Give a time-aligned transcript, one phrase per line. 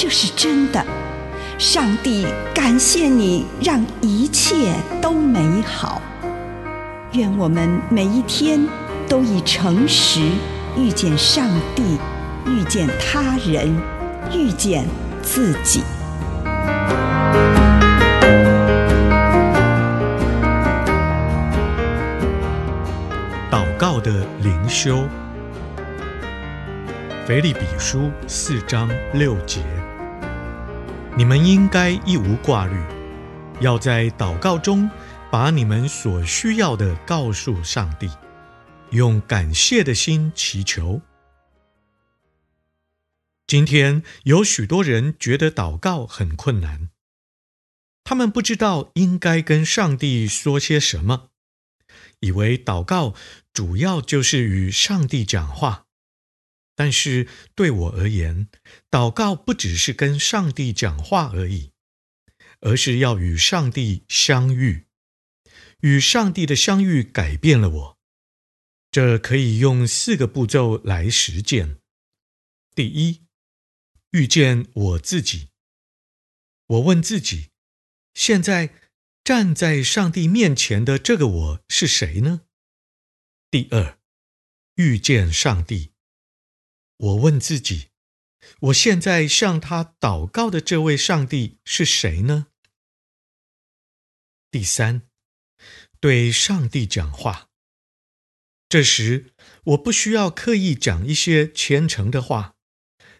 [0.00, 0.80] 这是真的。
[1.58, 6.00] 上帝感谢你，让一切都美好。
[7.14, 8.64] 愿我们每一天
[9.08, 10.20] 都以诚实
[10.76, 11.98] 遇见上帝，
[12.46, 13.76] 遇见他人，
[14.32, 14.86] 遇见
[15.20, 15.82] 自己。
[23.50, 25.08] 祷告的灵修，
[27.26, 29.62] 腓立比书四章六节，
[31.18, 32.80] 你们应该一无挂虑，
[33.60, 34.88] 要在祷告中
[35.32, 38.08] 把你们所需要的告诉上帝，
[38.92, 41.02] 用感谢的心祈求。
[43.48, 46.90] 今天有许多人觉得祷告很困难，
[48.04, 51.30] 他们不知道应该跟上帝说些什么。
[52.20, 53.14] 以为祷告
[53.52, 55.86] 主要就是与上帝讲话，
[56.78, 57.26] 但是
[57.56, 58.48] 对我而言，
[58.88, 61.72] 祷告不只是跟上帝讲话而已，
[62.60, 64.86] 而是要与上帝相遇。
[65.80, 67.98] 与上帝的相遇改变了我，
[68.92, 71.80] 这可以用四个步骤来实践。
[72.76, 73.24] 第一，
[74.12, 75.48] 遇见我自己。
[76.66, 77.48] 我问自己，
[78.14, 78.72] 现在，
[79.24, 82.42] 站在上帝面前的这个我是谁呢？
[83.50, 83.98] 第二，
[84.76, 85.97] 遇见上帝。
[86.98, 87.88] 我问自己，
[88.60, 92.48] 我现在向他祷告的这位上帝是谁呢？
[94.50, 95.02] 第三，
[96.00, 97.48] 对上帝讲话。
[98.68, 99.32] 这时，
[99.64, 102.56] 我不需要刻意讲一些虔诚的话，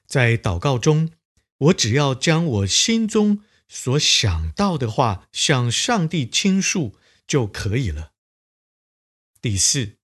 [0.07, 1.13] 在祷告中，
[1.59, 3.45] 我只要将我心中。
[3.71, 8.15] 所想到的话向上帝倾诉就可以了。
[9.43, 9.99] 第四，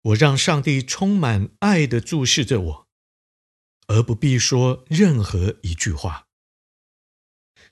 [0.00, 2.83] 我让上帝充满爱的注视着我，
[3.86, 6.26] 而不必说任何一句话。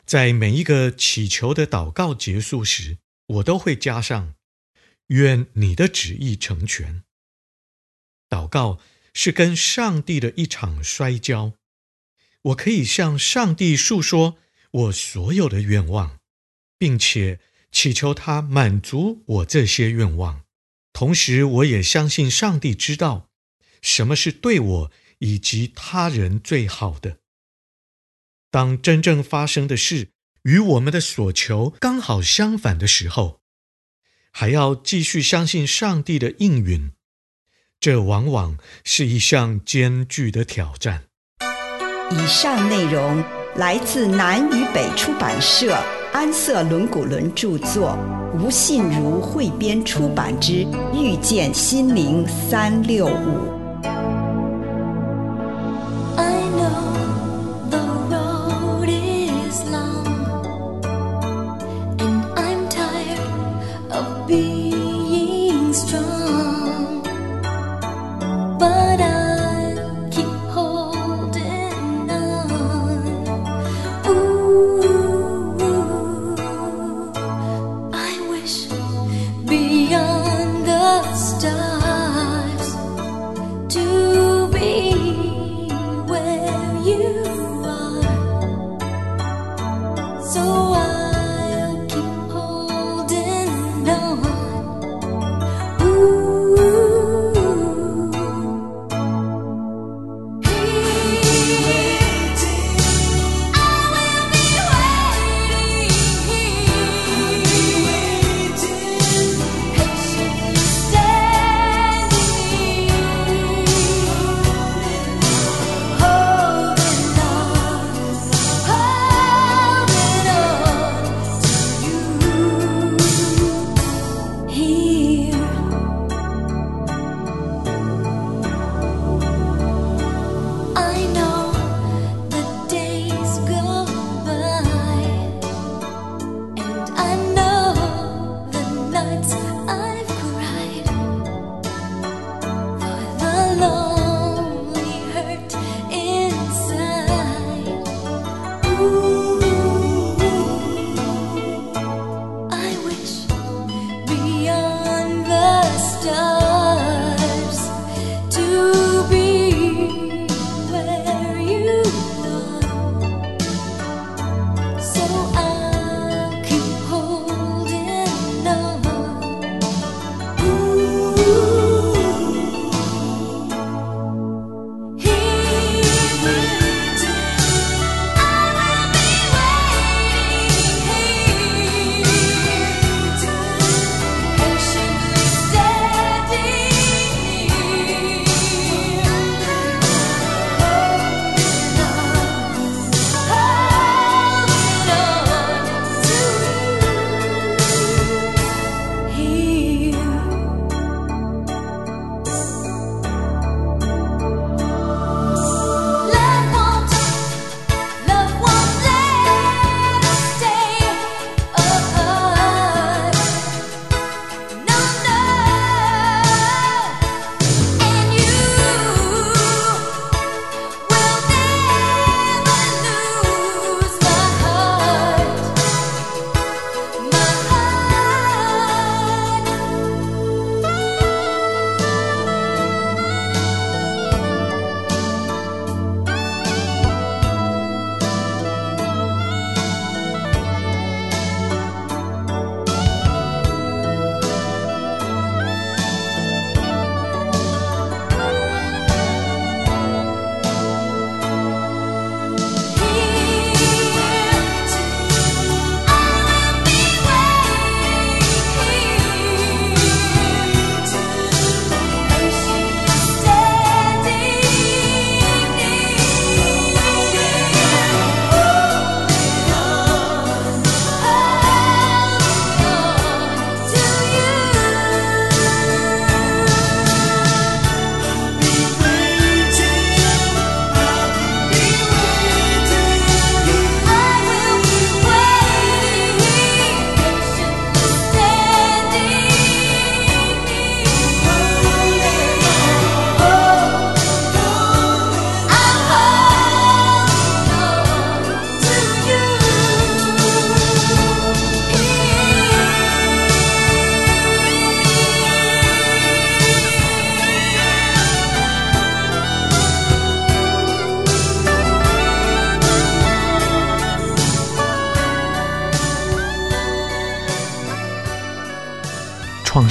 [0.04, 4.34] 在每一个祈求的祷告结束时，我都会加上
[5.08, 7.04] “愿你的旨意成全”。
[8.28, 8.78] 祷告
[9.14, 11.52] 是跟上帝的一场摔跤，
[12.42, 14.38] 我可以向上帝诉说。
[14.72, 16.18] 我所有的愿望，
[16.78, 17.40] 并且
[17.70, 20.46] 祈求他满足我这些愿望。
[20.94, 23.28] 同时，我也相信上帝知道
[23.82, 27.18] 什么是对我以及他人最好的。
[28.50, 30.08] 当真正发生的事
[30.42, 33.40] 与我们的所求刚好相反的时候，
[34.32, 36.90] 还要继续相信上帝的应允，
[37.78, 41.04] 这往往是一项艰巨的挑战。
[42.10, 43.24] 以上内容。
[43.56, 45.74] 来自南与北出版社
[46.14, 47.98] 安瑟伦古伦著作，
[48.32, 50.64] 吴信如汇编出版之
[50.98, 53.82] 《遇见心灵三六五》。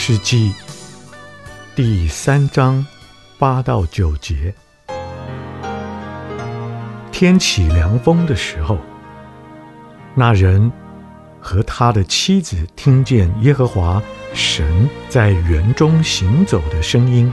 [0.04, 0.52] 世纪
[1.76, 2.84] 第三章
[3.38, 4.52] 八到九节。
[7.12, 8.80] 天起凉风的时候，
[10.16, 10.72] 那人
[11.40, 14.02] 和他的妻子听见耶和华
[14.34, 17.32] 神在园中行走的声音，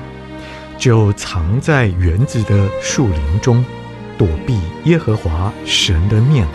[0.77, 3.65] 就藏在园子的树林中，
[4.19, 6.47] 躲避耶和华神的面。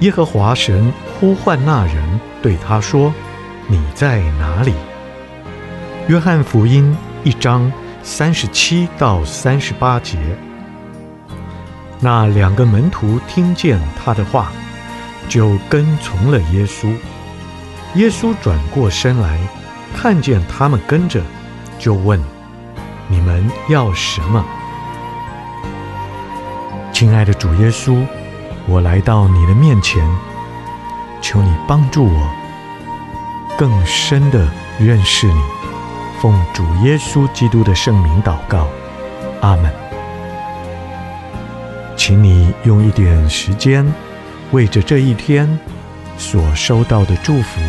[0.00, 3.14] 耶和华神呼唤那人，对他说
[3.70, 4.74] ：“你在哪里？”
[6.08, 10.16] 约翰福音一章三十七到三十八节。
[11.98, 14.52] 那两个门徒听见他的话，
[15.28, 16.94] 就跟从了耶稣。
[17.96, 19.36] 耶稣转过身来，
[19.96, 21.20] 看见他们跟着，
[21.76, 22.22] 就问
[23.10, 24.44] ：“你们要什么？”
[26.94, 28.06] 亲爱的主耶稣，
[28.68, 30.08] 我来到你的面前，
[31.20, 32.30] 求你帮助我
[33.58, 34.48] 更深地
[34.78, 35.55] 认识你。
[36.20, 38.68] 奉主耶稣基督的圣名祷告，
[39.40, 39.72] 阿门。
[41.96, 43.84] 请你用一点时间，
[44.52, 45.58] 为着这一天
[46.18, 47.60] 所收到的祝福，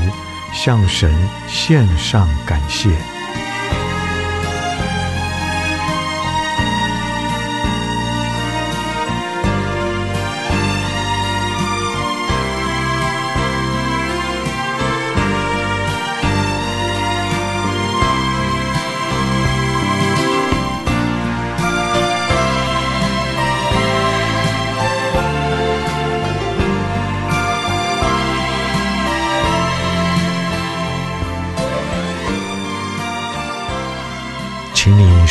[0.53, 1.11] 向神
[1.47, 2.89] 献上感谢。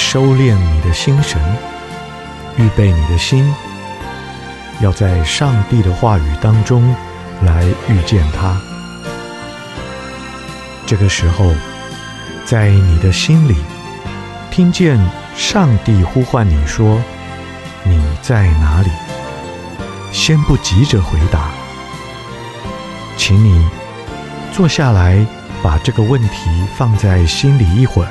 [0.08, 1.36] 收敛你的心神，
[2.56, 3.52] 预备你的心，
[4.80, 6.94] 要在上帝的话语当中
[7.42, 8.56] 来遇见他。
[10.86, 11.52] 这个时候，
[12.44, 13.56] 在你的心里
[14.48, 14.96] 听见
[15.34, 17.02] 上帝呼唤你说
[17.82, 18.90] ：“你在哪里？”
[20.14, 21.48] 先不急着回答，
[23.16, 23.68] 请你
[24.52, 25.26] 坐下来，
[25.64, 28.10] 把这个问题放在心里一会儿。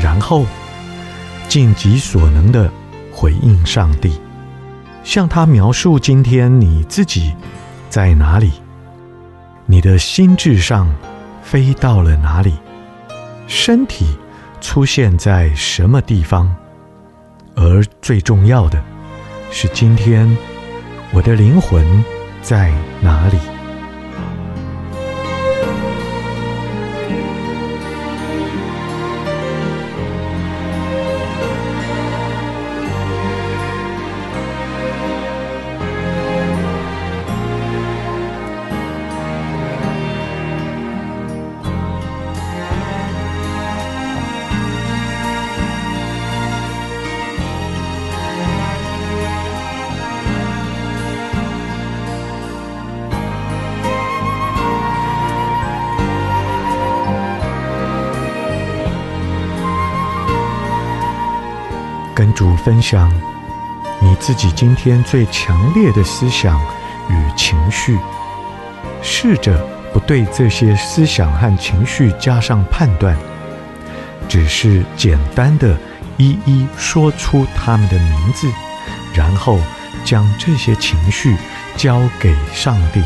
[0.00, 0.46] 然后，
[1.48, 2.70] 尽己所能地
[3.12, 4.20] 回应上帝，
[5.04, 7.34] 向他描述今天你自己
[7.88, 8.52] 在哪里，
[9.64, 10.92] 你的心智上
[11.42, 12.54] 飞到了哪里，
[13.46, 14.06] 身体
[14.60, 16.54] 出现在什么地方，
[17.54, 18.82] 而最重要的
[19.50, 20.36] 是，今天
[21.12, 22.04] 我的灵魂
[22.42, 23.38] 在哪里？
[62.36, 63.10] 主分享
[63.98, 66.60] 你自己今天最强烈的思想
[67.08, 67.98] 与情绪，
[69.00, 73.16] 试着不对这些思想和情绪加上判断，
[74.28, 75.78] 只是简单的
[76.18, 78.46] 一一说出他们的名字，
[79.14, 79.58] 然后
[80.04, 81.34] 将这些情绪
[81.74, 83.02] 交给上帝。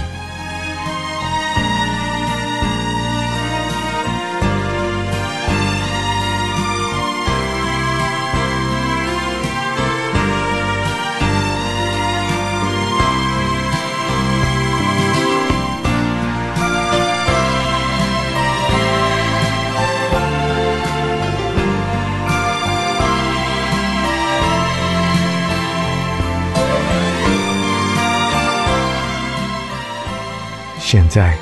[30.93, 31.39] 现在，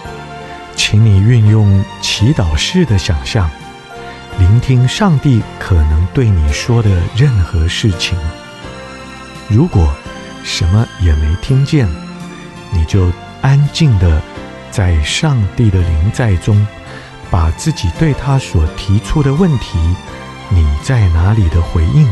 [0.76, 3.50] 请你运用祈祷式的想象，
[4.38, 8.14] 聆听上帝可能对你说的任何事情。
[9.49, 9.90] 如果
[10.45, 11.88] 什么也没听见，
[12.75, 14.21] 你就安静地
[14.71, 16.67] 在上帝的临在中，
[17.31, 19.78] 把自己对他所提出的问题
[20.52, 22.07] “你在哪里”的回应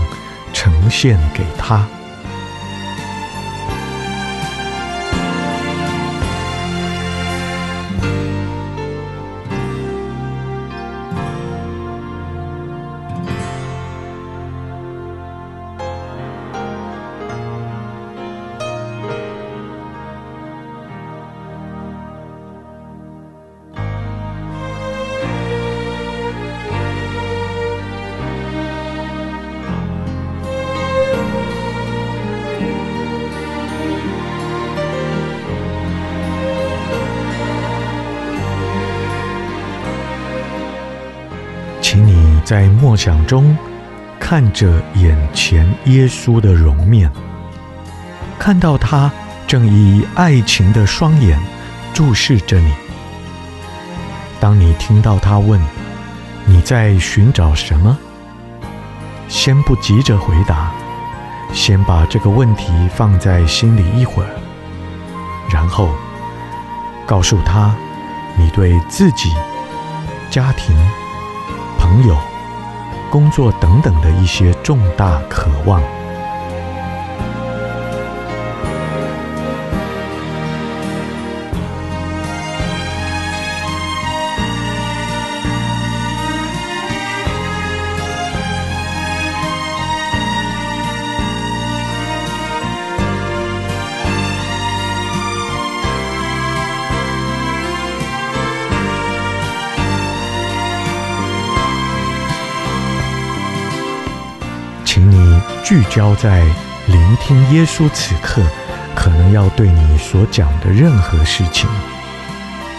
[0.54, 1.86] 呈现给他。
[42.46, 43.58] 在默想中
[44.20, 47.10] 看着眼前耶稣的容面，
[48.38, 49.10] 看到他
[49.48, 51.36] 正以爱情的双眼
[51.92, 52.72] 注视着你。
[54.38, 55.60] 当你听到他问
[56.44, 57.98] 你在寻找什么，
[59.26, 60.70] 先不急着回答，
[61.52, 64.30] 先把这个问题放在心里一会儿，
[65.50, 65.90] 然后
[67.04, 67.74] 告诉他
[68.38, 69.34] 你对自己、
[70.30, 70.76] 家庭、
[71.76, 72.16] 朋友、
[73.16, 75.95] 工作等等的一些重大渴望。
[105.96, 106.44] 聚焦在
[106.88, 108.42] 聆听耶稣此刻
[108.94, 111.66] 可能要对你所讲的任何事情。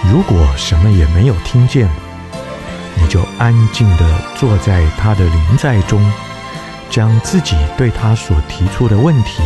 [0.08, 1.90] 如果什么也没有听见，
[2.96, 4.06] 你就安静地
[4.36, 6.00] 坐在他的临在中，
[6.92, 9.42] 将自己对他所提出的问题，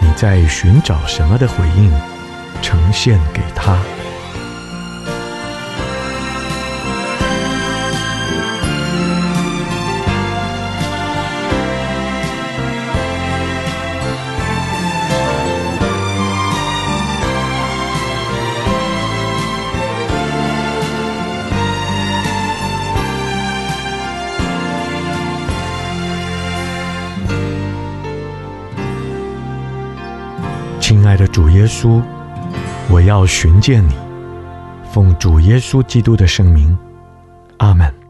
[0.00, 1.92] 你在寻找什么的回应，
[2.62, 3.76] 呈现给他。
[31.62, 32.02] 耶稣，
[32.90, 33.92] 我要寻见你，
[34.90, 36.76] 奉主耶稣基督的圣名，
[37.58, 38.01] 阿门。